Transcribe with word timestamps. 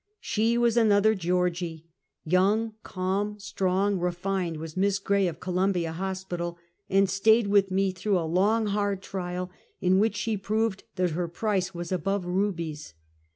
"She 0.33 0.57
was 0.57 0.77
another 0.77 1.13
Georgie— 1.13 1.85
young, 2.25 2.73
calm, 2.81 3.37
strong, 3.37 3.99
re 3.99 4.11
fined, 4.11 4.57
was 4.57 4.75
Miss 4.75 4.97
Gray 4.97 5.27
of 5.27 5.39
Columbia 5.39 5.91
Hospital, 5.91 6.57
and 6.89 7.07
staid 7.07 7.45
with 7.45 7.69
me 7.69 7.91
through 7.91 8.17
a 8.17 8.25
long 8.25 8.65
hard 8.65 9.03
trial, 9.03 9.51
in 9.79 9.99
which 9.99 10.15
she 10.15 10.37
proved 10.37 10.85
that 10.95 11.11
her 11.11 11.27
price 11.27 11.75
was 11.75 11.91
above 11.91 12.25
rubies. 12.25 12.95